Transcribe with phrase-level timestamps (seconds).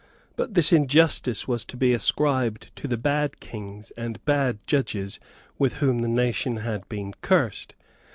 [0.35, 5.19] But this injustice was to be ascribed to the bad kings and bad judges
[5.59, 7.75] with whom the nation had been cursed.